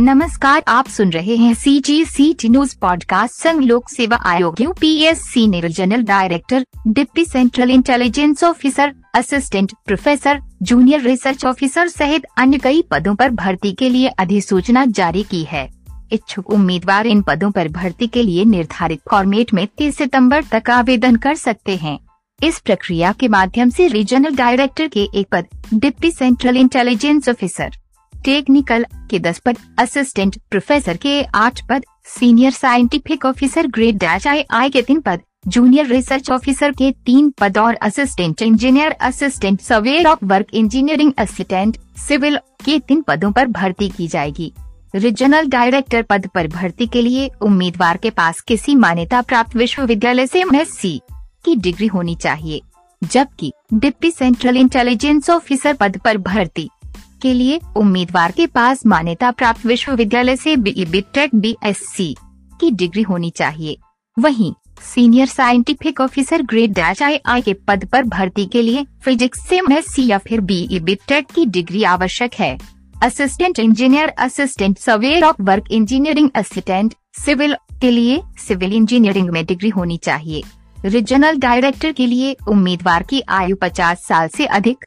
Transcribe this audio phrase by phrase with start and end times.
[0.00, 4.60] नमस्कार, आप सुन रहे हैं C G C T news podcast संघ लोक सेवा आयोग
[4.60, 11.88] U P S C general director deputy central intelligence officer assistant professor junior research officer
[11.88, 15.68] सहित अन्य कई पदों पर भर्ती के लिए अधिसूचना जारी की है।
[16.12, 21.16] इच्छुक उम्मीदवार इन पदों पर भर्ती के लिए निर्धारित फॉर्मेट में 30 सितंबर तक आवेदन
[21.16, 21.98] कर सकते हैं।
[22.44, 27.70] इस प्रक्रिया के माध्यम से रीजनल डायरेक्टर के एक पद deputy central intelligence officer
[28.24, 31.84] technical के दस पद असिस्टेंट प्रोफेसर के आठ पद
[32.18, 37.30] senior scientific officer grade dash I I के तीन पद जूनियर रिसर्च ऑफिसर के तीन
[37.40, 43.46] पद और assistant engineer assistant surveyor of work engineering assistant civil के तीन पदों पर
[43.48, 44.52] भर्ती की जाएगी।
[44.94, 50.40] रीजनल डायरेक्टर पद पर भर्ती के लिए उम्मीदवार के पास किसी मान्यता प्राप्त विश्वविद्यालय से
[50.40, 50.50] एम
[51.44, 52.60] की डिग्री होनी चाहिए,
[53.02, 56.68] जबकि डिप्टी सेंट्रल इंटेलिजेंस ऑफिसर पद पर भर्ती
[57.22, 62.14] के लिए उम्मीदवार के पास मान्यता प्राप्त विश्वविद्यालय से B B tech B C
[62.60, 63.76] की डिग्री होनी चाहिए।
[64.16, 64.52] वहीं
[64.84, 69.58] senior scientific officer grade dash I I के पद पर भर्ती के लिए फिजिक्स से
[69.58, 72.58] एम या फिर बी बी टेक की डिग्री आवश्यक है।
[73.02, 79.68] Assistant engineer assistant surveyor of work engineering assistant civil के लिए सिविल इंजीनियरिंग में डिग्री
[79.68, 80.42] होनी चाहिए।
[80.84, 84.84] रीजनल डायरेक्टर के लिए उम्मीदवार की आयु 50 साल से अधिक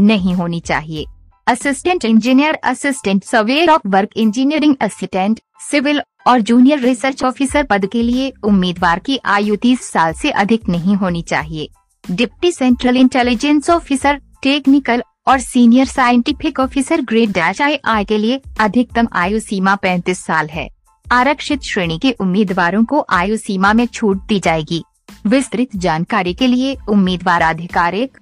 [0.00, 1.04] नहीं होनी चाहिए।
[1.46, 8.02] Assistant engineer assistant surveyor of work engineering assistant civil और जूनियर रिसर्च ऑफिसर पद के
[8.02, 11.68] लिए उम्मीदवार की आयु 30 साल से अधिक नहीं होनी चाहिए।
[12.10, 18.40] Deputy central intelligence officer technical और senior scientific officer grade dash I I के लिए
[18.60, 20.68] अधिकतम आयु सीमा 35 साल है।
[21.12, 24.84] आरक्षित श्रेणी के उम्मीदवारों को आयु सीमा में छूट दी जाएगी।
[25.26, 28.18] विस्तृत जानकारी के लिए उम्मीदवार आधिकारिक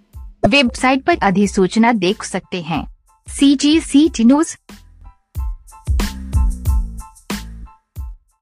[0.48, 2.91] वेबसाइट पर अधिसूचना देख सकते हैं।
[3.36, 4.56] C G C T news